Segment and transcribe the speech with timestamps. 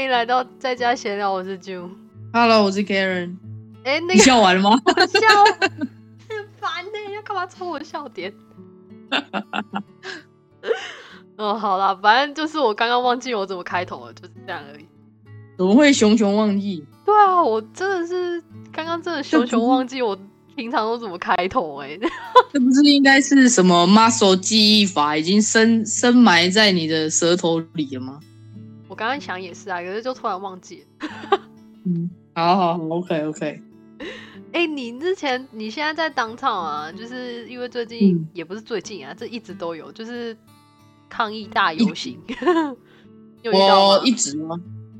[0.00, 1.90] 欢迎来到在家闲聊，我是 June。
[2.32, 3.36] Hello，我是 Karen。
[3.84, 4.70] 哎、那你笑完了吗？
[4.96, 8.32] 笑很烦呢、要干嘛抽我的笑点？
[11.36, 14.86] 哦，好啦，反正就是我刚刚忘记我怎么开头了，就是这样而已。
[15.58, 16.82] 怎么会熊熊忘记？
[17.04, 18.42] 对啊，我真的是
[18.72, 20.18] 刚刚真的熊熊忘记我
[20.56, 21.98] 平常都怎么开头哎、
[22.50, 28.18] 这不是应该是什么 muscle 记忆法已经深深埋在你的舌头里了吗？
[29.00, 31.40] 我刚刚想也是啊，可是就突然忘记了。
[31.86, 33.62] 嗯， 好好好，OK OK。
[34.52, 40.36] 哎、你之前你现在在当场啊，就是因为最近、嗯也不是最近啊，这一直都有，就是
[41.08, 42.20] 抗议大游行？
[43.50, 44.52] 我一直啊，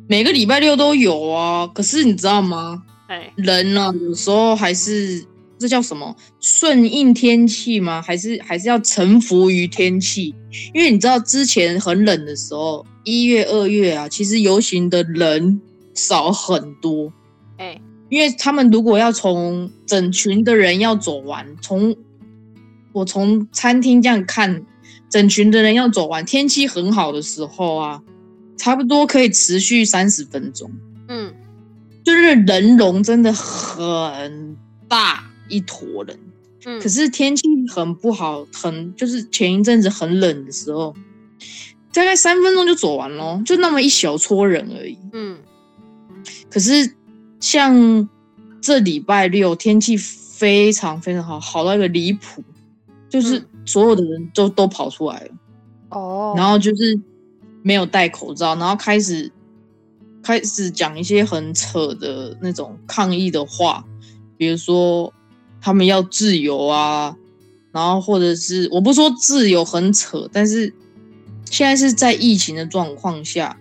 [0.09, 1.66] 每个礼拜六都有啊。
[1.66, 2.82] 可是你知道吗？
[3.06, 5.23] 哎，人呢、有时候还是
[5.60, 8.01] 这叫什么顺应天气吗？
[8.01, 10.34] 还是还是要臣服于天气？
[10.73, 15.60] 因为你知道之前很冷的时候，一月、二月啊，其实游行的人
[15.93, 17.12] 少很多。
[17.59, 21.95] 哎，因为他们如果要从整群的人要走完，从
[22.92, 24.65] 我从餐厅这样看，
[25.10, 28.02] 整群的人要走完，天气很好的时候啊，
[28.57, 30.70] 差不多可以持续三十分钟，
[31.09, 31.35] 嗯，
[32.02, 34.57] 就是人龙真的很
[34.88, 36.18] 大一坨人。
[36.65, 40.95] 嗯，可是天气很不好，很就是前一阵子很冷的时候，
[41.92, 44.96] 大概三分钟就走完咯，就那么一小撮人而已。
[45.12, 45.38] 嗯，
[46.48, 46.95] 可是
[47.40, 48.09] 像
[48.60, 52.42] 这礼拜六天气非常非常好，好到一个离谱，
[53.09, 53.46] 就是嗯。
[53.66, 55.30] 所有的人都都跑出来了，
[55.90, 56.98] 哦，然后就是
[57.62, 59.30] 没有戴口罩，然后开始
[60.23, 63.85] 开始讲一些很扯的那种抗议的话，
[64.37, 65.12] 比如说
[65.61, 67.16] 他们要自由啊，
[67.72, 70.72] 然后或者是我不说自由很扯，但是
[71.44, 73.59] 现在是在疫情的状况下，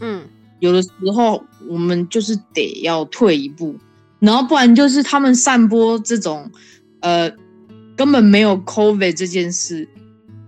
[0.00, 0.26] 嗯，
[0.60, 3.76] 有的时候我们就是得要退一步，
[4.18, 6.50] 然后不然就是他们散播这种
[7.00, 7.30] 呃
[7.96, 9.88] 根本没有 COVID 这件事，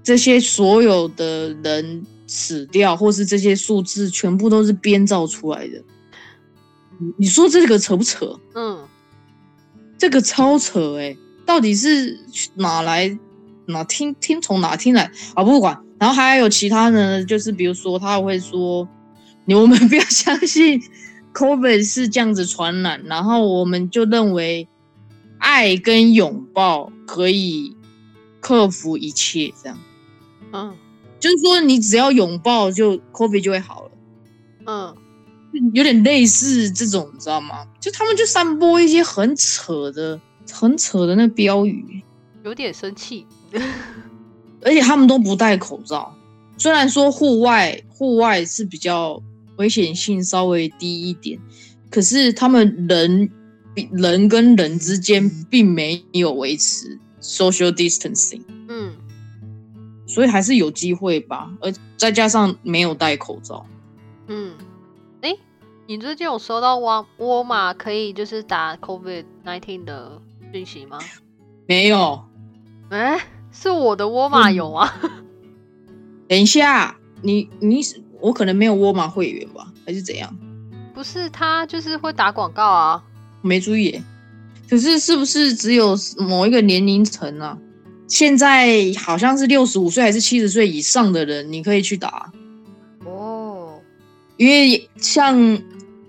[0.03, 5.83] 这些所有的人死掉，或是这些数字全部都是编造出来的。
[6.99, 8.39] 你你说这个扯不扯？
[8.55, 8.78] 嗯，
[9.99, 12.19] 这个超扯哎、到底是
[12.55, 13.19] 哪来
[13.67, 15.43] 哪听听从哪听来啊？
[15.43, 18.89] 不管，然后还有其他的，就是比如说他会说，
[19.45, 20.81] 你我们不要相信
[21.35, 24.69] COVID 是这样子传染，然后我们就认为
[25.39, 27.77] 爱跟拥抱可以
[28.41, 29.79] 克服一切，这样
[30.53, 30.75] 嗯，
[31.19, 33.88] 就是说你只要拥抱就 COVID 就会好了。
[35.61, 37.67] 嗯，有点类似这种，你知道吗？
[37.81, 40.21] 就他们就散播一些很扯的、
[40.53, 42.03] 很扯的那标语，
[42.45, 43.27] 有点生气。
[44.63, 46.15] 而且他们都不戴口罩。
[46.57, 49.23] 虽然说户外户外是比较
[49.57, 51.39] 危险性稍微低一点，
[51.89, 53.31] 可是他们人
[53.75, 58.93] 比人跟人之间并没有维持 social distancing，嗯，
[60.07, 61.49] 所以还是有机会吧。
[61.61, 63.65] 而再加上没有戴口罩，
[64.27, 64.65] 嗯，哎、
[65.91, 70.21] 你最近有收到沃沃尔玛可以就是打 COVID nineteen 的
[70.53, 70.99] 讯息吗？
[71.67, 72.23] 没有。
[72.91, 73.19] 哎、
[73.51, 74.93] 是我的沃尔玛嗯有吗？
[76.29, 77.81] 等一下，你你
[78.21, 80.31] 我可能没有沃尔玛会员吧，还是怎样？
[80.93, 83.03] 不是，他就是会打广告啊。
[83.41, 83.99] 没注意。
[84.69, 87.57] 可是是不是只有某一个年龄层啊？
[88.07, 92.31] 现在好像是六十五岁还是七十岁以上的人，你可以去打，
[93.07, 93.81] 哦，
[94.37, 95.59] 因为像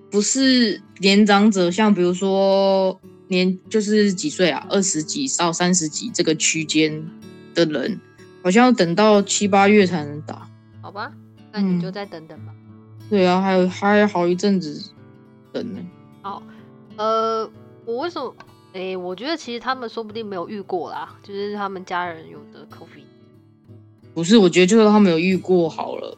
[0.09, 7.05] 不是年长者，像比如说年就是几岁啊，二十几到三十几这个区间
[7.53, 7.99] 的人，
[8.43, 10.49] 好像要等到七八月才能打。
[10.81, 11.11] 好吧，
[11.51, 12.53] 那你就嗯再等等吧。
[13.09, 14.91] 对啊，还有还有好一阵子
[15.51, 15.79] 等呢。
[16.21, 16.41] 好
[16.97, 17.49] 呃，
[17.85, 18.33] 我为什么？
[18.71, 23.03] 哎、我觉得其实他们说不定没有遇过啦，就是他们家人有的 COVID。
[24.13, 26.17] 不是，我觉得就是他们有遇过好了。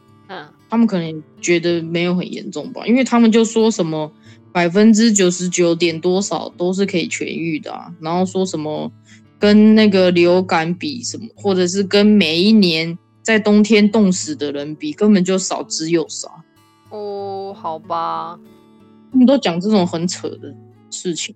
[0.72, 4.12] 嗯，他们可能觉得没有很严重吧，因为他们就说什么
[4.52, 8.92] 百分之九十九点多少都是可以痊愈的啊，然后说什么
[9.38, 16.42] 跟那个流感比什么，或者是跟每一年在冬天冻死的人比，根本就少之又少。
[16.90, 18.40] 哦，好吧，
[19.12, 20.54] 他们都讲这种很扯的
[20.90, 21.34] 事情，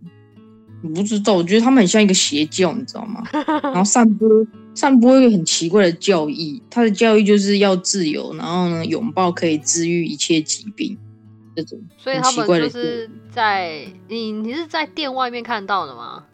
[0.84, 3.24] 我不知道，我觉得他们很像一个邪教，你知道吗？
[3.64, 4.28] 然后散播
[4.76, 10.96] 散播一个很奇怪的教义，他的教义就是要自由，然后呢拥抱可以治愈一切疾病，
[11.56, 16.26] 这种很所以他们就是在你你是在店外面看到的吗？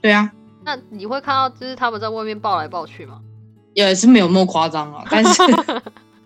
[0.00, 0.30] 对啊，
[0.64, 3.20] 那你会看到就是他们在外面抱来抱去吗？
[3.72, 5.42] 也是没有那么夸张啊， 但是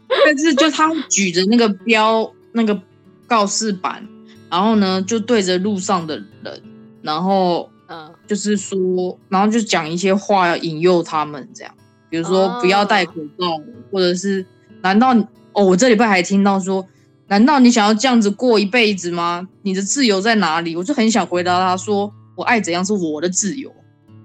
[0.08, 2.79] 但是就他举着那个标那个
[3.26, 4.06] 告示板，
[4.50, 6.62] 然后呢就对着路上的人，
[7.00, 11.75] 然后嗯就是说，然后就讲一些话要引诱他们这样，
[12.08, 14.44] 比如说不要戴口罩，或者是
[14.82, 15.14] 难道
[15.52, 16.87] 哦，我这礼拜还听到说，
[17.26, 19.49] 难道你想要这样子过一辈子吗？
[19.62, 20.76] 你的自由在哪里？
[20.76, 23.75] 我就很想回答他说，我爱怎样是我的自由，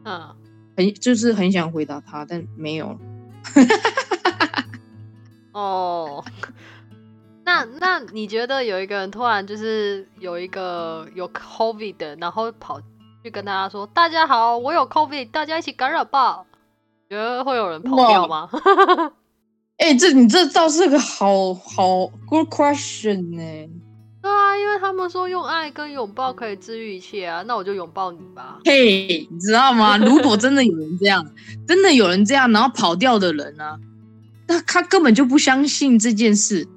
[0.06, 0.22] 嗯，
[0.78, 2.98] 很就是很想回答他，但没有。
[5.54, 6.24] 哦，
[7.46, 12.82] 那那你觉得有一个人突然就是有一个有 COVID 的，然后跑
[13.24, 16.44] 去跟大家说：“大家好，我有 COVID，大家一起感染吧。”
[17.10, 18.50] 觉得会有人跑掉吗？
[19.78, 23.70] 哎、这你这倒是个好好 good question 呢、
[24.22, 28.60] 对啊，因为他们说用爱跟拥抱可以治愈一切啊，那我就拥抱你吧。
[28.66, 29.98] 嘿，你知道吗？
[29.98, 31.26] 如果真的有人这样，
[31.66, 33.80] 真的有人这样，然后跑掉的人呢、
[34.48, 36.68] 那他根本就不相信这件事，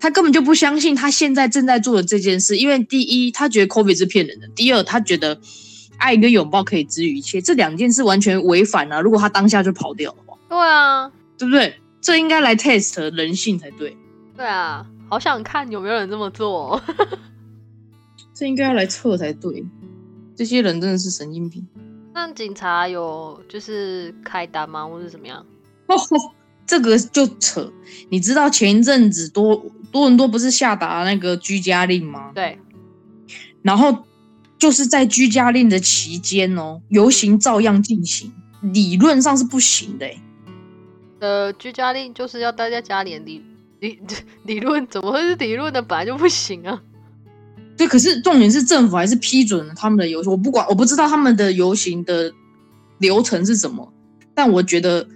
[0.00, 5.38] 他根本就不相信他现在正在做的这件事，因为第一，他觉得 COVID 是骗人的；第二，他觉得
[6.04, 11.80] 爱跟拥抱可以治愈一切，这两件事完全违反了、如果他当下就跑掉的话，对啊，对不对？
[12.02, 13.96] 这应该来 test 人性才对，
[14.36, 16.82] 对啊，好想看有没有人这么做、哦。
[18.34, 19.64] 这应该要来测才对。
[20.36, 21.66] 这些人真的是神经病。
[22.12, 25.44] 那警察有就是开单吗，或是怎么样？
[25.86, 25.96] 哦，
[26.66, 27.72] 这个就扯。
[28.10, 29.56] 你知道前一阵子多
[29.90, 32.32] 多伦多不是下达那个居家令吗？
[32.34, 32.58] 对，
[33.62, 34.04] 然后
[34.64, 38.32] 就是在居家令的期间哦，游行照样进行，
[38.62, 40.18] 理论上是不行的欸。
[41.20, 43.42] 呃，居家令就是要待在家里，理
[43.78, 43.98] 理
[44.44, 45.82] 理论怎么会是理论的？
[45.82, 46.80] 本来就不行啊。
[47.76, 50.32] 对，可是重点是政府还是批准了他们的游行。
[50.32, 52.32] 我不管，我不知道他们的游行的
[52.96, 53.92] 流程是什么，
[54.34, 55.06] 但我觉得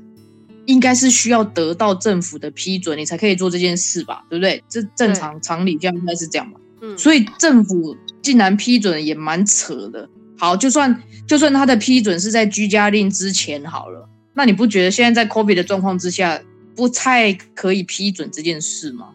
[0.67, 4.63] 应该是需要得到政府的批准，你才可以做这件事吧，对不对？
[4.69, 6.61] 这正常常理这样应该是这样吧。
[6.83, 10.09] 嗯，所以政府竟然批准也蛮扯的。
[10.37, 16.41] 好，就算就算他的批准是在居家令之前好了，那你不觉得现在在 COVID 的状况之下，
[16.77, 19.09] 不太可以批准这件事吗？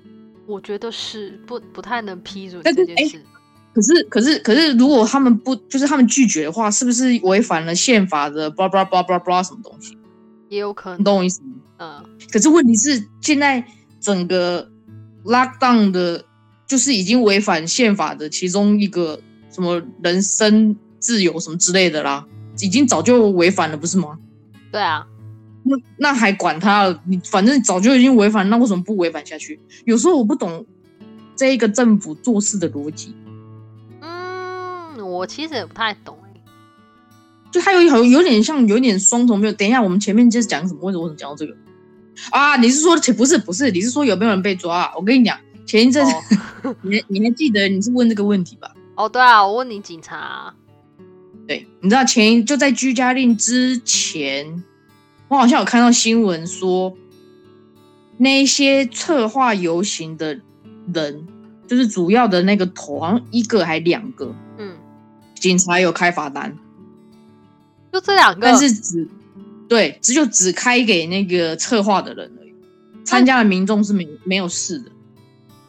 [0.46, 3.22] 我觉得是不不太能批准这件事。
[3.74, 9.98] 可是，可是，可是，如果他们不，就是他们拒绝的话，是不是违反了宪法的 blah blah blah blah blah 什么东西？
[10.50, 11.48] 也有可能你能，懂我意思吗？
[11.80, 13.66] 嗯，可是问题是，现在
[14.00, 14.70] 整个
[15.24, 16.24] lockdown 的，
[16.68, 19.20] 就是已经违反宪法的其中一个
[19.52, 22.26] 什么人身自由什么之类的啦，
[22.60, 24.18] 已经早就违反了，不是吗？
[24.72, 25.06] 对啊，
[25.64, 27.00] 那那还管他？
[27.06, 29.60] 你反正早就已经违反，那为什么不违反下去？
[29.86, 30.66] 有时候我不懂
[31.36, 33.16] 这一个政府做事的逻辑，
[34.02, 36.42] 嗯，我其实也不太懂哎、
[37.52, 39.54] 就他有有有点像有点双重没有。
[39.54, 40.80] 等一下，我们前面就是讲什么？
[40.84, 41.56] 为什么为什么讲到这个
[42.32, 42.56] 啊？
[42.58, 43.70] 你是说不是不是？
[43.70, 44.94] 你是说有没有人被抓、啊？
[44.96, 46.12] 我跟你讲，前一阵子、
[46.64, 48.74] 哦 你你还记得你是问这个问题吧？
[48.96, 50.56] 哦，对啊，我问你警察啊、
[51.48, 54.64] 对，你知道前一就在居家令之前，
[55.28, 56.96] 我好像有看到新闻说，
[58.18, 60.40] 那些策划游行的
[60.94, 61.28] 人，
[61.68, 64.78] 就是主要的那个头，好像一个还两个，嗯，
[65.36, 66.56] 警察有开罚单，
[67.92, 69.08] 就这两个，但是只
[69.68, 72.54] 对只有只开给那个策划的人而已，
[73.04, 74.92] 参加的民众是没没有事的。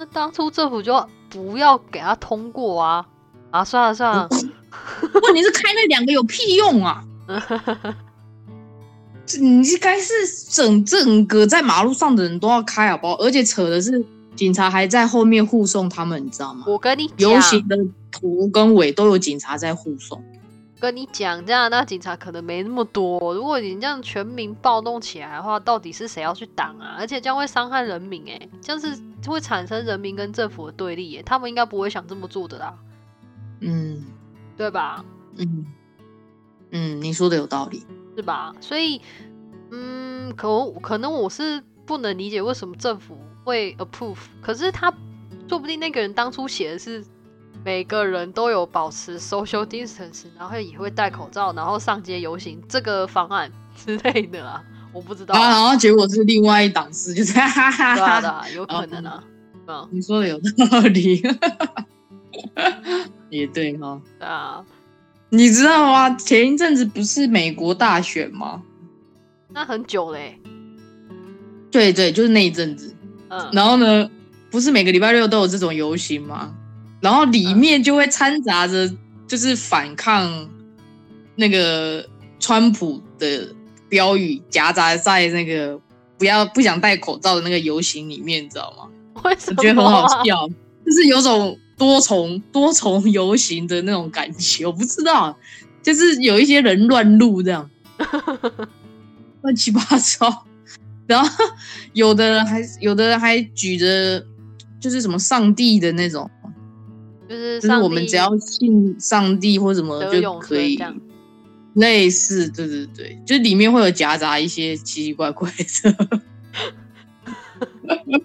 [0.04, 3.06] 那当初政府就不要给他通过啊
[3.50, 3.64] 啊！
[3.64, 4.28] 算了算了，
[5.22, 7.04] 问题是开那两个有屁用啊？
[9.24, 10.12] 这你应该是
[10.50, 13.14] 整整个在马路上的人都要开好不好？
[13.14, 14.04] 而且扯的是
[14.36, 16.64] 警察还在后面护送他们，你知道吗？
[16.66, 17.76] 我跟你游，行的
[18.10, 20.22] 头跟尾都有警察在护送。
[20.80, 23.32] 跟你讲，加拿大警察可能没那么多。
[23.32, 26.96] 如果你这样全民暴动起来的话，到底是谁要去挡啊？
[26.98, 28.94] 而且这样会伤害人民、欸，哎，这样是
[29.30, 32.74] 会产生人民跟政府的对立、欸，他们应该不会想这么做的啦，
[33.60, 34.04] 嗯
[34.56, 35.04] 对吧？
[35.36, 35.66] 嗯
[36.70, 37.84] 嗯，你说的有道理。
[38.16, 38.54] 是吧？
[38.60, 39.00] 所以，
[39.72, 44.88] 嗯，可可能我是不能理解为什么政府会 approve，可是他
[45.48, 47.04] 说不定那个人当初写的是
[47.64, 54.64] 每个人都有保持 social distance，然后也会戴口罩，然后上街游行这个方案之类的啊，
[54.94, 58.28] 我不知道啊，啊，然后结果是另外一档事，就是哈哈哈哈。
[58.28, 59.24] 啊，有可能啊，
[59.66, 61.20] 嗯，你说的有道理，
[63.28, 64.00] 也对哈。
[64.18, 64.64] 对啊，
[65.30, 66.10] 你知道吗？
[66.16, 68.62] 前一阵子不是美国大选吗？
[69.52, 70.40] 那很久嘞、
[71.70, 72.94] 对对，就是那一阵子。
[73.28, 74.08] 嗯，然后呢，
[74.50, 76.54] 不是每个礼拜六都有这种游行吗？
[77.00, 78.90] 然后里面就会掺杂着
[79.26, 80.48] 就是反抗
[81.36, 82.04] 那个
[82.40, 83.46] 川普的
[83.94, 85.80] 标语，夹杂在那个
[86.18, 89.22] 不要不想戴口罩的那个游行里面，你知道吗？
[89.22, 89.54] 为什么、啊？
[89.56, 90.48] 我觉得很好笑，
[90.84, 95.38] 就是有种多重多重游行的那种感觉，我不知道，
[95.80, 97.70] 就是有一些人乱入这样，
[99.42, 100.44] 乱七八糟，
[101.06, 101.44] 然后
[101.92, 104.20] 有的人还有的人还举着
[104.80, 106.28] 就是什么上帝的那种，
[107.28, 110.76] 就是就是我们只要信上帝或什么就可以。
[111.74, 116.20] 类似，对对对，就是里面会有夹杂一些奇奇怪怪的。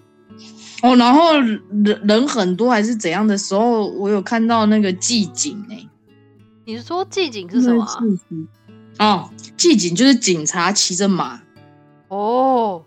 [0.82, 5.86] 哦，然后人人很多还是怎样的时候，我有看到那个祭警哎、
[6.64, 7.98] 你是说寂景是什么、啊？
[8.98, 11.42] 哦，祭警就是警察骑着马，
[12.08, 12.82] 哦，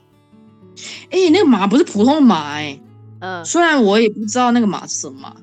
[1.11, 2.79] 哎、那个马不是普通的马哎、
[3.19, 5.35] 嗯，虽然我也不知道那个马是什么马，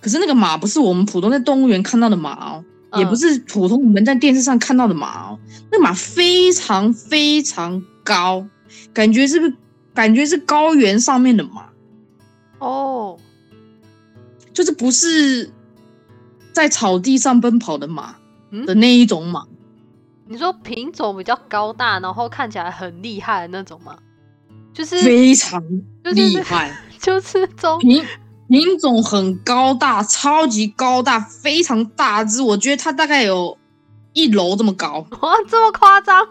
[0.00, 2.64] 可是那个马不是我们普通在动物园看到的马哦，
[2.96, 5.38] 也不嗯是普通我们在电视上看到的马哦，
[5.70, 8.46] 那马非常非常高，
[8.92, 9.54] 感觉是不是
[9.94, 11.68] 感觉是高原上面的马，
[12.58, 13.18] 哦，
[14.52, 15.50] 就是不是
[16.52, 18.16] 在草地上奔跑的马
[18.50, 19.44] 嗯的那一种马。
[20.30, 23.98] 你说品种比较高大，然后看起来很厉害的那种吗？
[24.74, 25.62] 就是非常
[26.04, 28.04] 就厉害， 就是中品
[28.48, 33.56] 品种很高大，超级高大，非常大只，我觉得它大概有
[34.14, 36.26] 一楼这么高哇这么夸张？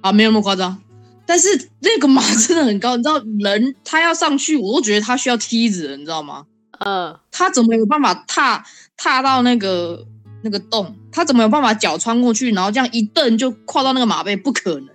[0.00, 0.76] 啊，没有那么夸张。
[1.24, 6.46] 但是那个马真的很高，你知道人他要上去，我都觉得他需要梯子了，你知道吗？
[6.78, 8.64] 嗯，他怎么有办法踏
[8.96, 10.06] 踏到那个
[10.42, 10.96] 那个洞？
[11.12, 14.36] 他怎么有办法脚穿过去，然后这样一蹬就跨到那个马背？
[14.36, 14.88] 不可能，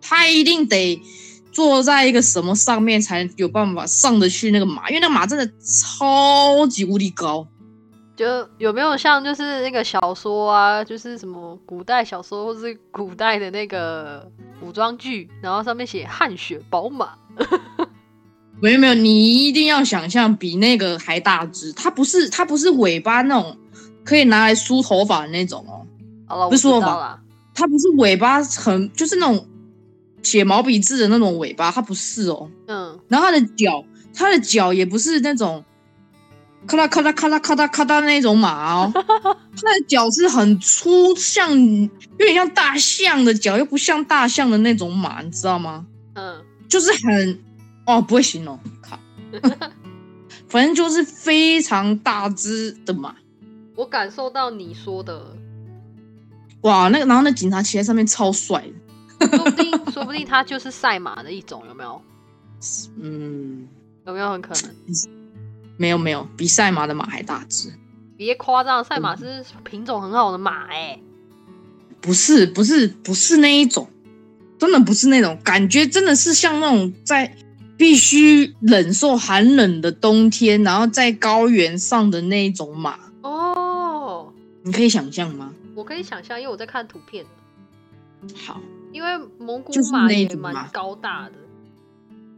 [0.00, 1.00] 他一定得
[1.60, 7.46] 坐在一个什么上面才有办法上得去那个马，因为那个马真的超级无敌高。
[8.16, 8.26] 就
[8.56, 14.26] 有没有像就是那个小说啊，就是什么古代小说或是古代的那个
[14.58, 17.10] 古装剧，然后上面写汗血宝马，
[18.58, 23.54] 没有没有，你一定要想象比那个还大只，它不是它不是尾巴那种
[24.02, 25.84] 可以拿来梳头发的那种哦，
[26.26, 27.20] 好了，不是说吧道啦。
[27.54, 29.46] 它不是尾巴很就是那种
[30.22, 32.50] 写毛笔字的那种尾巴，它不是哦。
[32.66, 33.84] 嗯，然后它的脚，
[34.14, 35.64] 它的脚也不是那种
[36.66, 45.86] 咔啦咔啦咔啦咔啦咔啦那种马哦， 它的脚是很粗，像有点像大象的脚，又不像大象的那种马，你知道吗？
[46.14, 47.38] 嗯，就是很
[47.86, 48.98] 哦，不会形容，靠，
[50.48, 53.14] 反正就是非常大只的马。
[53.76, 55.34] 我感受到你说的，
[56.60, 58.89] 哇，那个，然后那警察骑在上面超帅的，
[59.28, 62.02] 说不定说不定它就是赛马的一种，有没有？
[63.00, 63.68] 嗯，
[64.06, 64.74] 有没有很可能？
[65.76, 67.72] 没有没有，比赛马的马还大只，
[68.16, 71.00] 别夸张，赛马是品种很好的马哎、
[72.00, 73.88] 不是不是不是那一种，
[74.58, 77.34] 真的不是那种，感觉真的是像那种在
[77.78, 84.30] 必须忍受寒冷的冬天，然后在高原上的那一种马，哦，
[84.62, 85.54] 你可以想象吗？
[85.74, 87.24] 我可以想象，因为我在看图片，
[88.46, 88.60] 好，
[88.92, 91.32] 因为蒙古马也蛮高大的，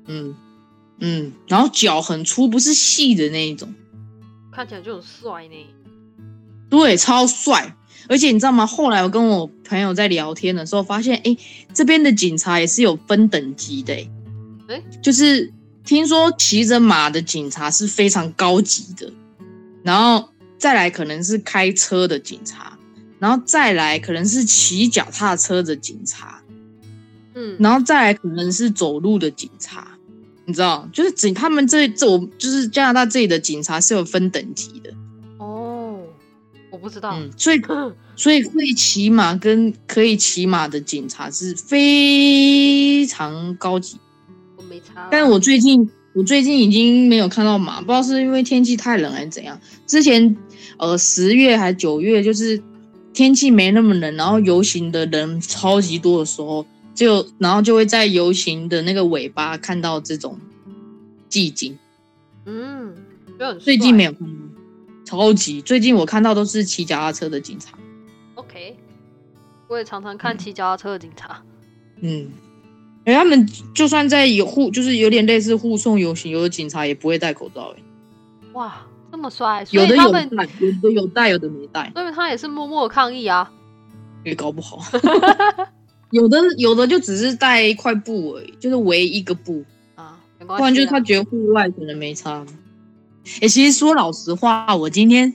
[0.06, 0.34] 嗯
[1.00, 3.72] 嗯，然后脚很粗，不是细的那一种。
[4.52, 5.66] 看起来就很帅呢。
[6.68, 7.76] 对，超帅。
[8.08, 8.66] 而且你知道吗？
[8.66, 11.36] 后来我跟我朋友在聊天的时候，发现，哎，
[11.72, 15.52] 这边的警察也是有分等级的，哎诶就是
[15.84, 19.10] 听说骑着马的警察是非常高级的，
[19.84, 20.28] 然后
[20.58, 22.76] 再来可能是开车的警察，
[23.20, 26.41] 然后再来可能是骑脚踏车的警察，
[27.34, 29.86] 嗯，然后再来可能是走路的警察。
[30.44, 34.92] 你知道，就是警他们这这我就是加拿大这里的警察是有分等级的，
[35.38, 36.00] 哦，
[36.68, 37.16] 我不知道。
[37.16, 37.60] 嗯，所以
[38.16, 43.96] 所以会骑马跟可以骑马的警察是非常高级。
[44.56, 45.08] 我没差啦。
[45.12, 49.58] 但是我最近我最近已经没有看到马，不知道是因为天气太冷还是怎样。
[49.86, 50.36] 之前
[50.76, 52.60] 呃十月还九月，就是
[53.14, 60.38] 天气没那么冷，然后游行的人超级多的时候，就然后就会在游行的那个尾巴看到这种
[61.30, 61.78] 寂静。
[62.44, 62.94] 嗯，
[63.38, 64.10] 就很最近没有。
[64.10, 64.34] 有看到，
[65.04, 67.76] 超级最近我看到都是骑脚踏车的警察。
[68.34, 68.76] OK，
[69.68, 71.42] 我也常常看骑脚踏车的警察。
[72.00, 72.30] 嗯，
[73.04, 77.82] 哎，他们就算在有护，就是有点类似护送游行，有的警察也不会戴口罩，哎，
[78.54, 80.28] 哇，这么帅，有的有戴，
[80.60, 83.50] 有的有戴，有的没戴，所以他也是默默抗议啊。
[84.24, 84.78] 也搞不好。
[86.12, 89.64] 有的有的就只是带一块布而已，就是围一个布，
[89.96, 90.58] 啊，没关系啊。
[90.58, 92.46] 不然就是他觉得户外可能没差。
[93.40, 95.32] 哎、其实说老实话，我今天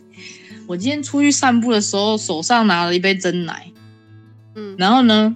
[0.68, 3.72] 我今天出去散步的时候，手上拿了一杯真奶，
[4.56, 5.36] 嗯，然后呢，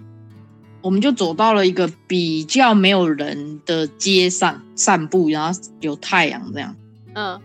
[0.82, 6.76] 我们就走到了一个比较没有人的街上散步，然后有太阳这样。
[7.14, 7.42] 嗯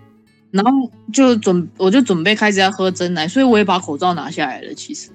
[0.52, 0.70] 然后
[1.12, 4.72] 就准我就准备开始要喝真奶，所以我也把口罩拿下来了。
[4.72, 5.10] 其实，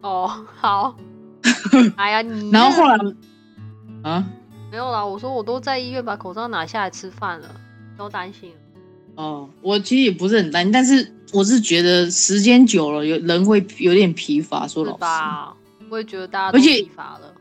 [0.00, 0.96] 哦，好。
[1.96, 2.96] 哎呀，你然后后来
[4.02, 4.24] 啊，
[4.70, 7.48] 没有啦，我说我都在医院把口罩拿下来吃饭了，
[7.96, 8.56] 都担心了。
[9.16, 14.66] 哦，我其实也不是很担心，但是我是觉得时间久了，有人会有点疲乏。
[14.66, 15.54] 说是老实，吧？
[15.90, 17.32] 我也觉得大家都而且疲乏了。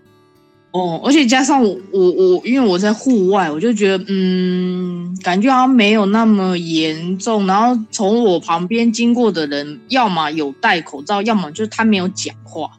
[0.71, 7.45] 哦，而且加上我我我，因为我在户外，我就觉得嗯，感觉好像没有那么严重。
[7.45, 12.71] 然后从我旁边经过的人，要么有戴口罩，要么就是他没有讲话，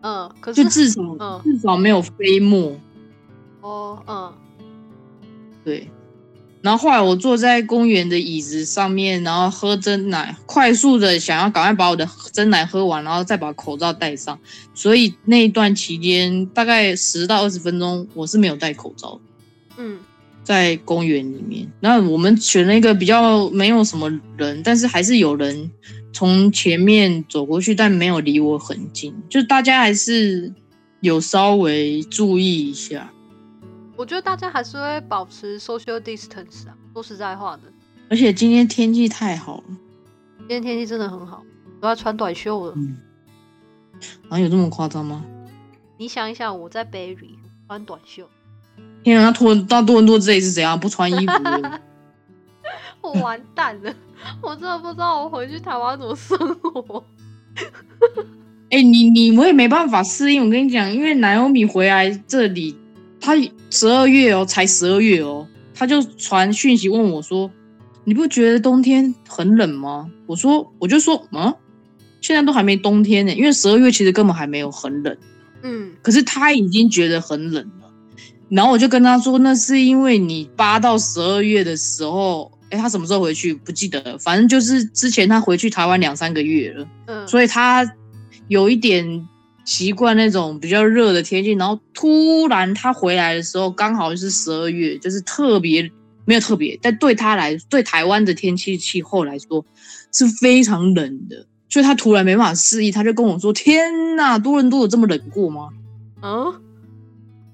[0.00, 2.78] 嗯，可是就是至少、嗯至少没有飞沫。
[3.60, 4.32] 哦，嗯，
[5.64, 5.90] 对，
[6.62, 14.38] 然后后来我坐在公园的椅子上面，然后喝真奶，快速的想要赶快把我的真奶喝完，然后再把口罩戴上。
[14.74, 19.20] 所以那一段期间，大概十到二十分钟，我是没有戴口罩的。
[19.78, 19.98] 嗯，
[20.44, 21.70] 在公园里面。
[21.80, 25.70] 那我们选了一个比较没有什么人，但是还是有人
[26.12, 30.52] 从前面走过去，但没有离我很近，就大家还是
[31.00, 33.10] 有稍微注意一下。
[33.96, 36.76] 我觉得大家还是会保持 social distance 啊。
[36.94, 37.62] 说实在话的，
[38.10, 39.64] 而且今天天气太好了，
[40.40, 41.44] 今天天气真的很好，
[41.80, 42.72] 都要穿短袖了。
[42.76, 42.96] 嗯，
[44.28, 45.24] 啊，有这么夸张吗？
[45.96, 47.36] 你想一想，我在 Berry
[47.66, 48.28] 穿短袖，
[49.04, 51.32] 天啊，那多到多伦多这里是怎样不穿衣服？
[53.00, 53.94] 我完蛋了，
[54.42, 57.04] 我真的不知道我回去台湾怎么生活。
[58.70, 60.44] 哎、你你我也没办法适应。
[60.44, 62.76] 我跟你讲，因为南欧米回来这里，
[63.20, 63.34] 他
[63.70, 67.50] 十二月哦，才十二月哦，他就传讯息问我说
[68.04, 71.54] ：“你不觉得冬天很冷吗？”我说：“我就说，嗯，
[72.20, 75.16] 现在都还没冬天呢，因为十二月其实根本还没有很冷，
[75.62, 77.90] 嗯，可是他已经觉得很冷了。”
[78.50, 87.90] 然后我就跟他说：“那是因为你八到十二月的时候，哎，他什么时候回去不记得了，反正就是之前他回去台湾两三个月了。”嗯，所以他
[88.48, 89.26] 有一点
[89.64, 95.90] 习惯那种比较热的天气，然后突然他回来的时候刚好是十二月，就是特别
[96.24, 99.64] 没有特别，但对他来对台湾的天气气候来说
[100.12, 105.68] 是非常冷的，所以他突然没办法适应，他就跟我说：“天呐，多伦多有这么冷过吗
[106.22, 106.60] 嗯，？”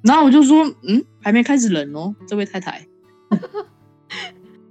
[0.02, 2.86] 然后我就说：“嗯，还没开始冷哦，这位太太。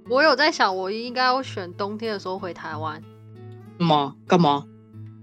[0.08, 3.02] 我有在想，我应该要选冬天的时候回台湾
[3.78, 4.66] 干嘛干嘛？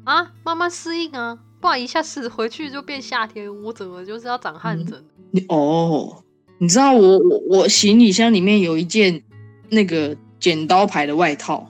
[0.04, 5.04] 啊，慢慢适应啊，不然一下子 回去就变夏天，我整个就是要长汗疹。
[5.32, 6.24] 你哦，
[6.58, 9.24] 你知道我我我行李箱里面有一件
[9.70, 11.68] 那个剪刀牌的外套。”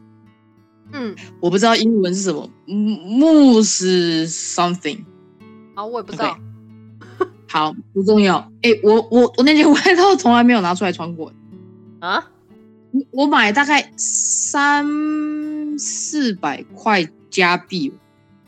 [0.93, 5.05] 嗯，我不知道英文是什么，moose something。
[5.73, 6.37] 好，我也不知道。
[7.47, 8.39] 好，不重要。
[8.61, 11.31] 哎、我我我那件外套从来没有拿出来穿过。
[11.99, 12.29] 啊，
[13.11, 14.85] 我买大概三
[15.77, 17.93] 四百块加币，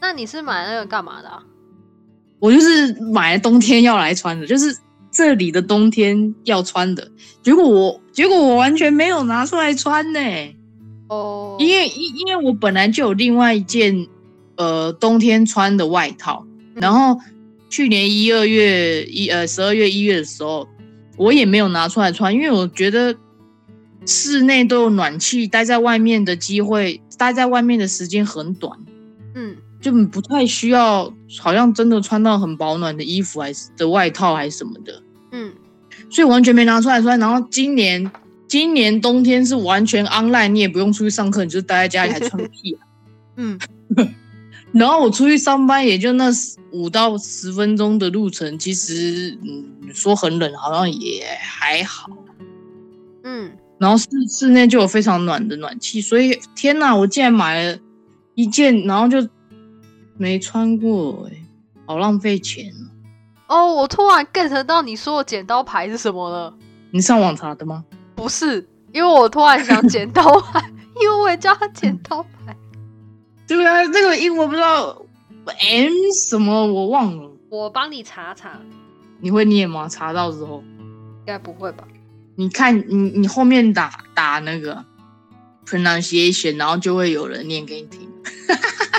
[0.02, 1.44] 那你是买那个干嘛的、啊？
[2.40, 4.78] 我就是买了冬天要来穿的，就是
[5.10, 7.10] 这里的冬天要穿的。
[7.42, 10.20] 结果我结果我完全没有拿出来穿呢、
[11.08, 14.08] 哦，因为因因为我本来就有另外一件
[14.58, 17.18] 呃冬天穿的外套，然后
[17.70, 20.68] 去年一二月一呃十二月一月的时候，
[21.16, 23.16] 我也没有拿出来穿，因为我觉得
[24.06, 28.78] 室内都有暖气，待在外面的机会，待在外面的时间很短，
[29.36, 35.04] 嗯就不太需要，好像真的穿到很保暖的衣服还是的外套还是什么的。
[35.32, 35.54] 嗯，
[36.10, 37.20] 所以完全没拿出来穿。
[37.20, 38.10] 然后今年
[38.48, 42.80] 今年冬天是完全 online，你也不用出去上课，你就待在家里还穿个屁、啊。
[43.36, 43.60] 嗯，
[44.72, 46.32] 然后我出去上班也就那
[46.72, 52.10] 五到十分钟的路程，其实嗯说很冷，好像也还好。
[53.24, 53.52] 嗯，
[53.84, 57.78] 然后室室内就有非常暖的暖气，所以天哪，我竟然买了
[58.34, 59.18] 一件，然后就
[60.16, 61.44] 没穿过、欸，
[61.86, 62.72] 好浪费钱
[63.50, 63.58] 哦。
[63.58, 66.56] 哦，我突然 get 到你说的剪刀牌是什么了。
[66.92, 67.84] 你上网查的吗？
[68.16, 70.64] 不是，因为我突然想剪刀牌，
[71.02, 72.56] 因为我也叫它剪刀牌。
[73.46, 74.96] 对啊，这个英文不知道
[75.46, 75.92] M
[76.30, 77.30] 什么，我忘了。
[77.50, 78.58] 我帮你查查，
[79.20, 79.90] 你会念吗？
[79.90, 81.84] 查到之后，应该不会吧？
[82.36, 84.84] 你看你你后面打打那个
[85.66, 88.10] pronunciation，然后就会有人念给你听。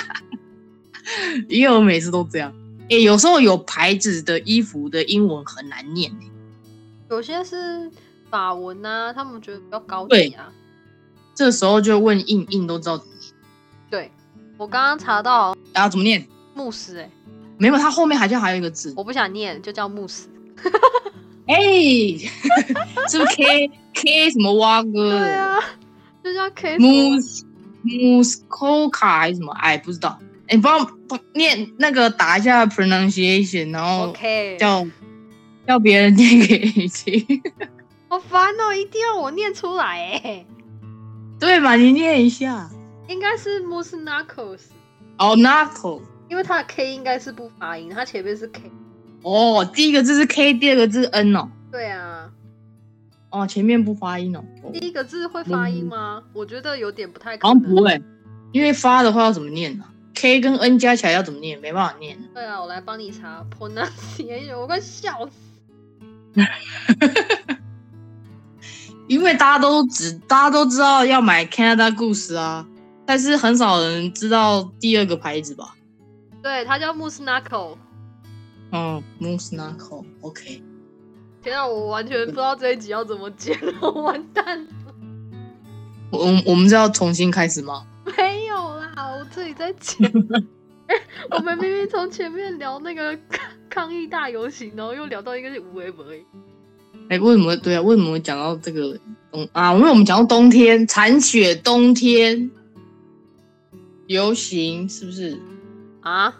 [1.49, 2.55] 因为我每次都这样。
[2.91, 6.31] 哎、有时候有牌子的衣服的英文很难念、欸、
[7.09, 7.91] 有些是
[8.31, 10.53] 法文啊，他们觉得比较高级啊。
[11.35, 13.33] 这时候就问印印都知道怎么念。
[13.91, 14.13] 对，
[14.57, 16.25] 我刚刚查到然后怎么念？
[16.55, 17.11] 慕斯，哎，
[17.59, 18.93] 没有，它后面好像还有一个字。
[18.97, 20.29] 我不想念，就叫慕斯。
[21.47, 21.57] 哎、
[23.09, 25.21] 是不是 K K 什么蛙哥？
[25.21, 25.61] 对啊，
[26.23, 29.53] 就就叫 K，Muskoka 还是什么？
[29.53, 30.19] 哎，不知道。
[30.49, 30.91] 哎，帮我
[31.35, 34.87] 念那个打一下 pronunciation，然后 OK，叫
[35.67, 37.25] 叫别人念给你听。
[38.09, 40.45] 好烦哦，一定要我念出来哎。
[41.41, 41.77] 对嘛？
[41.77, 42.69] 你念一下。
[43.09, 44.61] 应该是 Mus Knuckles。
[45.19, 46.03] 哦，Knuckles。
[46.31, 48.63] 因为它的 K 应该是不发音，它前面是 K。
[49.25, 51.49] 哦，第一个字是 K，第二个字是 N 哦。
[51.73, 52.31] 对啊。
[53.31, 54.45] 哦，前面不发音哦。
[54.73, 56.23] 第一个字会发音吗？
[56.35, 57.55] 我觉得有点不太可能。
[57.55, 58.03] 好像不会，
[58.53, 59.85] 因为发的话要怎么念呢
[60.15, 61.59] ？K 跟 N 加起来要怎么念？
[61.59, 62.17] 没办法念。
[62.35, 65.33] 对啊，我来帮你查 pronunciation，我快笑死。
[69.09, 72.67] 因为大家都只大家都知道要买 Canada Goose 啊，
[73.05, 75.75] 但是很少人知道第二个牌子吧？
[76.43, 77.77] 对，它叫 Moose Knuckle。
[78.77, 80.61] 嗯，Moose Knuckle，OK。
[81.41, 84.67] 天啊，我完全不知道这一集要怎么剪了， 完蛋。
[86.11, 87.87] 我我们是要重新开始吗？
[88.17, 90.11] 没有啦，我自己在剪。
[91.31, 93.17] 我们明明从前面聊那个
[93.71, 96.27] 抗议大游行，然后又聊到一个是无为不为。
[97.11, 97.81] 哎，为什么对啊？
[97.81, 98.99] 为什么会讲到这个
[99.31, 99.73] 冬啊？
[99.75, 102.51] 因为我们讲到冬天，残雪冬天
[104.09, 105.39] 游行是不是
[106.01, 106.35] 啊？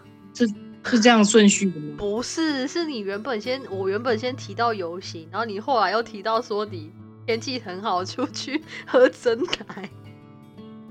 [0.85, 1.95] 是是这样顺序的吗？
[1.97, 6.91] 不是，是你原本先我原本先提到游行，然后你后来又提到说你
[7.25, 9.89] 天气很好，出去喝真奶。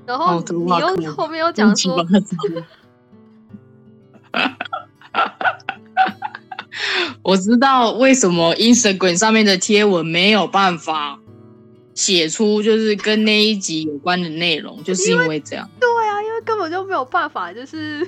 [0.07, 0.71] 然后你
[1.05, 2.05] 又后面又讲说，
[7.23, 11.19] 我知道为什么 Instagram 上面的贴文没有办法
[11.95, 15.67] 写出就是跟那一集有关的内容，就是因为这样。
[15.81, 18.07] 对啊，因为根本就没有办法，就是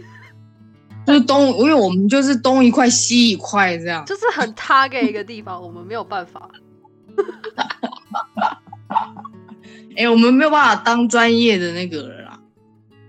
[1.07, 6.51] 就是东， 因为我们就是东一块西一块这样，就是很 target 一个地方，我们没有办法。
[9.97, 12.41] 哎，我们没有办法当专业的那个了啦。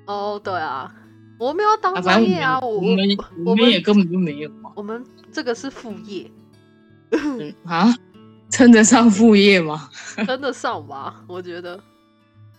[0.06, 0.94] 哦，对啊，
[1.38, 2.98] 我没有当专业啊，我们
[3.46, 4.72] 我们也根本就没有嘛。
[4.76, 6.32] 我们这个是副业。
[7.66, 7.94] 啊，
[8.50, 9.90] 称得上副业吗？
[10.26, 11.78] 称得上吧，我觉得。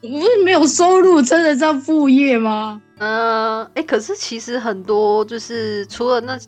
[0.01, 2.81] 我们没有收入，真的叫副业吗？
[2.99, 6.39] 嗯，哎，可是其实很多就是除了那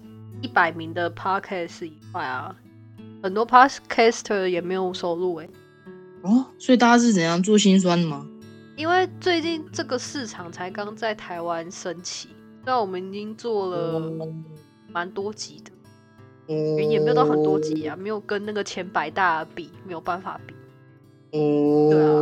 [0.40, 2.54] 一百名的 podcast 以外啊，
[3.22, 5.48] 很多 podcaster 也没有收入哎。
[6.22, 8.26] 哦，所以大家是怎样做心酸的吗？
[8.76, 12.28] 因为最近这个市场才刚在台湾升起，
[12.64, 14.00] 那我们已经做了
[14.92, 20.54] 蛮多集的，也没有到很多集啊，没有跟那个前百大比，没有办法比。
[21.36, 22.20] 哦，对啊。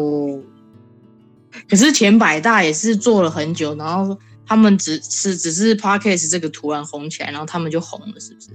[1.69, 8.51] 可是前百大也是做了很久，然后他们只是只是 Podcast 这个突然红起来，然后他们就红了，是不是？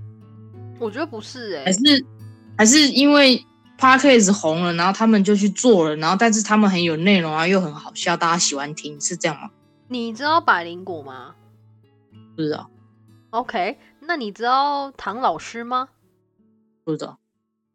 [0.79, 2.05] 我觉得不是哎，还是
[2.57, 3.45] 还是因为。
[3.75, 9.49] Podcast 红了，然后他们就去做了，然后但是他们很有内容啊，又很好笑，大家喜欢听，是这样吗？
[9.89, 11.33] 你知道百灵果吗？
[12.35, 12.69] 不知道。
[13.31, 15.89] OK，那你知道唐老师吗？
[16.85, 17.17] 不知道。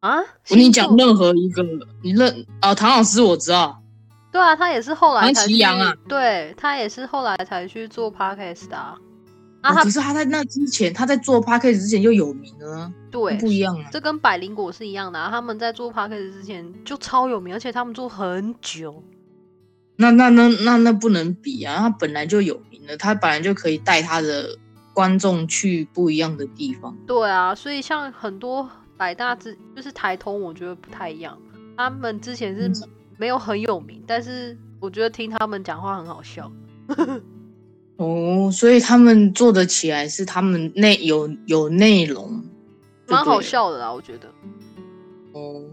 [0.00, 0.20] 啊？
[0.20, 1.62] 我跟你讲任何一个，
[2.02, 2.74] 你认啊？
[2.74, 3.82] 唐老师我知道。
[4.30, 5.60] 对啊，他也是后来才去。
[5.62, 5.94] 啊。
[6.08, 8.76] 对他也是后来才去做 Podcast 的。
[8.76, 13.88] 啊，可是他在那之前，他在做 p a c k a g e 之前就有名了，对，不一样啊。
[13.90, 19.02] 这跟百灵果是一样的，他们在做 p a c k a g e 之前就超有名，而且他们做很久。
[19.96, 21.76] 那那那那那不能比啊！
[21.78, 24.56] 他本来就有名了，他本来就可以带他的
[24.94, 26.96] 观众去不一样的地方。
[27.04, 31.36] 对啊，所以像很多百大之就是台通，我觉得不太一样。
[31.76, 32.70] 他们之前是
[33.18, 36.50] 没有很有名，但是我觉得听他们讲话很好笑。
[37.96, 42.42] 哦，所以他们做得起来是他们内有有内容，
[43.08, 44.28] 蛮好笑的啦，我觉得。
[45.32, 45.64] 哦，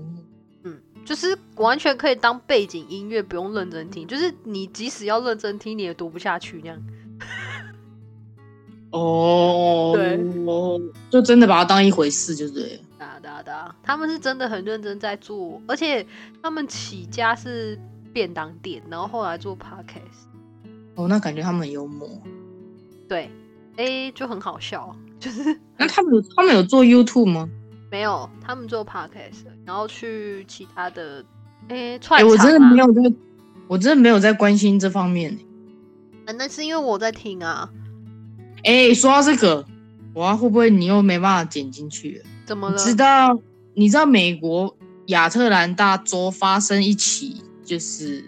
[0.64, 4.08] 嗯，就是完全可以当背景音乐，不用认真听。
[4.08, 6.84] 就是你即使要认真听，你也读不下去那样。
[8.90, 10.20] 哦，对，
[11.12, 12.80] 就真的把它当一回事，就是。
[13.46, 16.06] 哒哒哒，他们是真的很认真在做，而且
[16.42, 17.80] 他们起家是
[18.12, 20.26] 便当店，然后后来做 podcast。
[20.96, 22.10] 哦，那感觉他们很幽默，
[23.08, 23.30] 对，
[23.78, 27.48] 哎，就很好笑，就是那他们有他们有做 YouTube 吗？
[27.92, 31.24] 没有，他们做 Podcast，然后去其他的
[31.70, 32.30] 哎串场。
[32.30, 33.16] 我真的没有在，
[33.68, 35.38] 我真的没有在关心这方面
[36.26, 36.34] 哎。
[36.34, 37.70] 那是因为我在听啊。
[38.64, 39.66] 哎，说到这个，
[40.16, 42.24] 哇，会不会你又没办法剪进去？
[42.46, 42.78] 怎么了？
[42.78, 43.38] 知道？
[43.74, 44.78] 你知道美国
[45.08, 48.24] 亚特兰大州发生一起，就是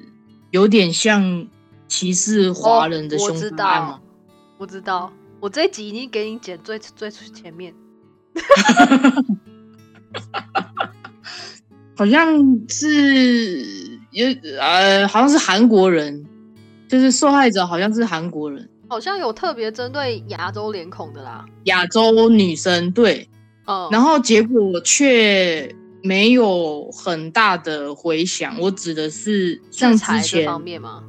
[0.51, 1.47] 有点像。
[1.89, 4.01] 歧视华人的凶杀案吗？
[4.57, 7.73] 我知道，我这一集已经给你剪最最前面。
[11.95, 12.35] 好像
[12.67, 14.27] 是有
[14.59, 16.25] 呃，好像是韩国人，
[16.89, 21.45] 就是受害者好像是韩国人，好像有特别针对亚洲脸孔的啦。
[21.63, 23.29] 亚洲女生对，
[23.67, 28.57] 嗯，然后结果却没有很大的回响。
[28.59, 31.03] 我指的是像之前方面吗？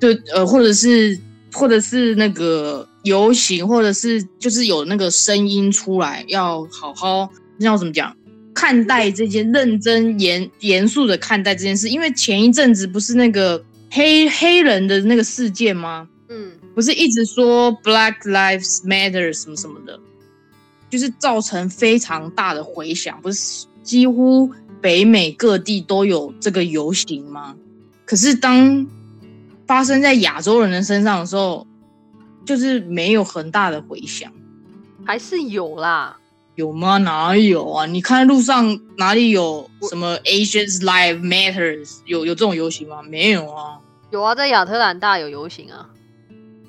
[0.00, 1.18] 对呃，或者是
[1.52, 8.16] 或者是那个游行，或者是就是有那个声音出来，要好好那要怎么讲？
[8.54, 16.06] 看待这件认真严严肃的看待这件事，因为前一阵子不是那个黑黑人的那个事件吗？
[16.28, 19.98] 嗯，不是一直说 Black Lives Matter 什么什么的，
[20.92, 24.50] 就是造成非常大的回响，不是几乎
[24.82, 27.56] 北美各地都有这个游行吗？
[28.04, 28.86] 可是当
[29.66, 31.66] 发生在亚洲人的身上的时候，
[32.44, 34.30] 就是没有很大的回响，
[35.06, 36.18] 还是有啦。
[36.56, 36.98] 有吗？
[36.98, 37.86] 哪有啊？
[37.86, 43.00] 你看路上哪里有什么 Asians Live Matters 有有这种游行吗？
[43.02, 43.78] 没有啊。
[44.10, 45.88] 有啊，在亚特兰大有游行啊。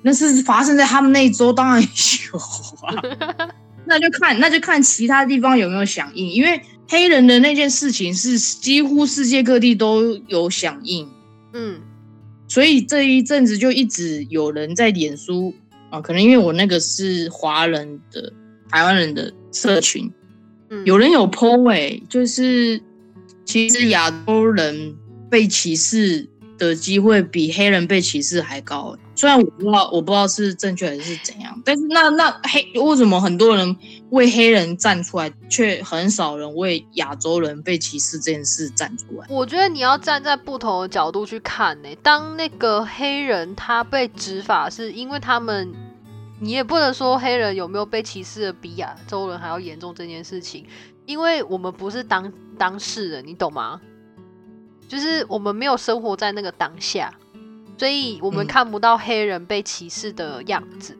[0.01, 2.39] 那是发生在他们那一周，当然有
[2.87, 3.51] 啊。
[3.85, 11.09] 那就看，那就看其他地方有没有响应，因为黑人的那件事情是几乎世界各地都有响应，
[11.53, 11.79] 嗯，
[12.47, 15.53] 所以这一阵子就一直有人在脸书
[15.89, 18.31] 啊，可能因为我那个是华人的
[18.69, 20.11] 台湾人的社群，
[20.69, 20.85] 嗯。
[20.85, 22.81] 有人有 PO 哎、就是
[23.45, 24.95] 其实亚洲人
[25.29, 33.75] 被歧视的机会比黑人被歧视还高、虽然我不知道，我不知道是正确还是怎样，但是那那黑为什么很多人
[34.11, 39.27] 为黑人站出来，却很少人为亚洲人被歧视这件事站出来？
[39.29, 45.73] 我觉得你要站在不同的角度去看呢、当那个黑人他被执法，是因为他们，
[46.39, 50.65] 你也不能说黑人有没有被歧视的比亚洲人还要严重这件事情，
[51.05, 53.81] 因为我们不是当当事人，你懂吗？
[54.93, 57.11] 就是我们没有生活在那个当下，
[57.79, 60.95] 所以我们嗯看不到黑人被歧视的样子。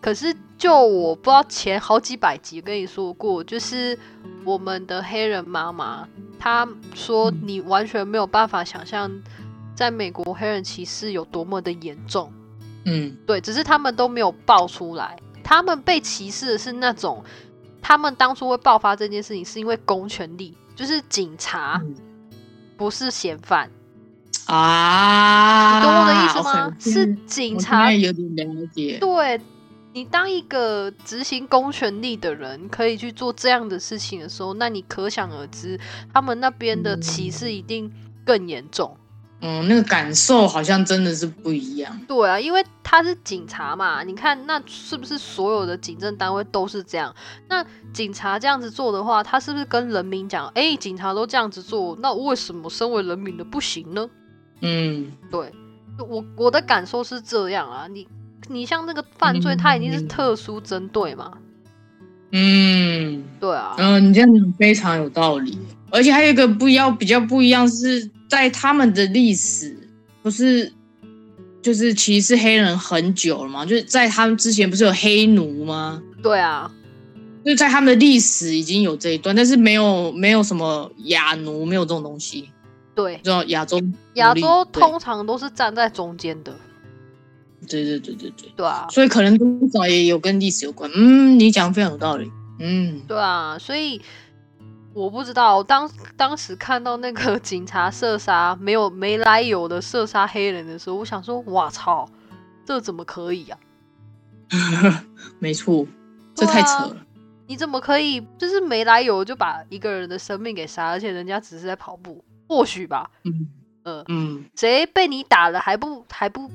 [0.00, 3.98] 可是，就我不知道前好几百集跟你说过，就是
[4.46, 9.10] 我们的黑人妈妈，她说嗯你完全没有办法想象，
[9.74, 12.32] 在美国黑人歧视有多么的严重。
[12.86, 15.18] 嗯对，只是他们都没有爆出来。
[15.42, 17.22] 他们被歧视的是那种，
[17.82, 21.94] 他们当初会爆发这件事情，是因为公权力，就是警察，嗯
[22.76, 23.70] 不是嫌犯。
[24.46, 28.98] 啊，你懂我的意思吗是警察有点了解。
[29.00, 29.40] 对
[29.94, 35.78] 你当一个执行公权力的人，可以去做这样的事情的时候，那你可想而知，
[36.12, 37.90] 他们那边的歧视一定
[38.24, 38.96] 更严重。
[39.40, 42.00] 嗯，那个感受好像真的是不一样。
[42.08, 47.12] 对啊，因为他是警察嘛，你看那是不是所有的警政单位都是这样？
[47.48, 54.08] 那警察这样子做的话，他是不是跟人民讲，哎、警察都这样子做，那为什么身为人民的不行呢？
[54.60, 55.52] 嗯，对，
[56.08, 58.06] 我我的感受是这样啊，你
[58.48, 61.32] 你像那个犯罪，嗯他一定是特殊针对嘛，
[62.30, 65.58] 嗯对啊，嗯，你这样讲非常有道理。
[65.90, 69.76] 而且还有一个不一样，比较不一样是在他们的历史，
[70.22, 70.72] 不是
[71.64, 73.64] 就是歧视黑人很久了嘛？
[73.64, 76.02] 就是在他们之前不是有黑奴吗？
[76.22, 76.70] 对啊，
[77.42, 82.50] 就是在他们的历史已经有这一段，但是没有没有什么亚奴，没有这种东西。
[82.94, 83.80] 对，知道亚洲
[84.16, 86.54] 亚洲通常都是站在中间的，
[87.66, 90.90] 对对对对对，对啊，所以可能多少也有跟历史有关。
[90.94, 92.30] 嗯，你讲得非常有道理。
[92.60, 94.00] 嗯，对啊，所以
[94.94, 102.08] 我不知道当当时看到那个 警察射杀没有没来由的射杀黑人的时候，我想说，哇操，
[102.64, 103.58] 这怎么可以啊？
[105.40, 105.86] 没错，
[106.34, 106.96] 这太扯了。
[107.46, 113.10] 你怎么可以就是没来由就把一个人的生命给杀，而且人家只是在跑步，或许吧？
[113.24, 113.48] 嗯
[113.82, 116.48] 呃，嗯，谁被你打了还不还不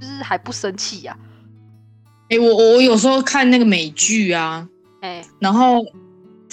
[0.00, 1.16] 就是还不生气呀、
[2.28, 4.68] 哎、我我有时候看那个美剧啊，
[5.00, 5.80] 哎、然后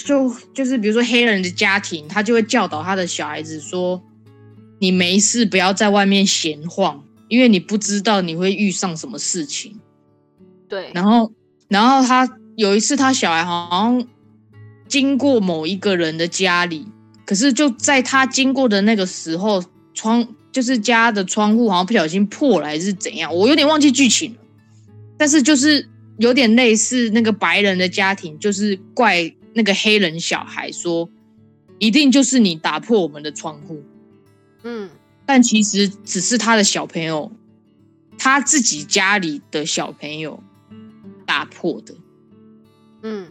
[0.04, 4.02] 就就是比如说黑人的家庭，他就会教导他的小孩子说
[4.78, 9.78] ：“你没事不要在外面闲晃，因为你不知道你会遇上什么事情。”
[10.68, 11.32] 对，然后，
[11.68, 14.06] 然后他有一次，他小孩好像
[14.86, 16.86] 经过某一个人的家里，
[17.24, 19.62] 可是就在他经过的那个时候，
[19.94, 24.38] 窗就是家的窗户好像不小心破了还是怎样，我有点忘记剧情了。
[25.16, 31.08] 但是就是有点类似那个白人的家庭，就是怪那个黑人小孩说，
[31.78, 33.82] 一定就是你打破我们的窗户，
[34.62, 34.90] 嗯，
[35.26, 37.32] 但其实只是他的小朋友，
[38.18, 40.42] 他自己家里的小朋友
[41.26, 41.94] 打破的。
[43.02, 43.28] 嗯，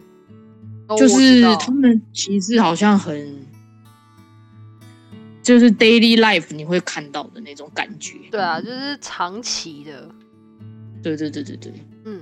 [0.88, 3.46] 哦就是他们其实好像很
[5.42, 8.18] 就是 daily life 你会看到的那种感觉。
[8.30, 10.10] 对啊，就是长期的，
[11.02, 11.72] 对对对对对，
[12.04, 12.20] 嗯，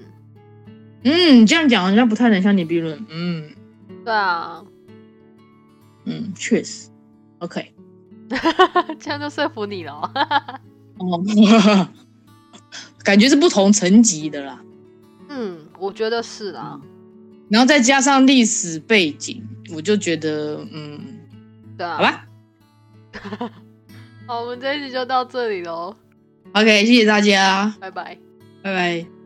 [1.04, 3.06] 嗯，这样讲好像不太能向你辩论。
[3.08, 3.50] 嗯
[4.08, 4.64] 对啊，
[6.06, 6.88] 嗯，确实
[7.40, 7.74] ，OK。
[8.98, 10.10] 这样就说服你了哦。
[10.98, 11.88] 哦，
[13.04, 14.58] 感觉是不同层级的啦。
[15.28, 16.80] 嗯，我觉得是啦。
[17.50, 21.18] 然后再加上历史背景，我就觉得，嗯，
[21.76, 22.26] 对啊，好吧
[24.26, 25.94] 好，我们这一集就到这里喽
[26.54, 28.16] ，，OK，谢谢大家，拜拜。
[28.62, 29.17] 拜拜。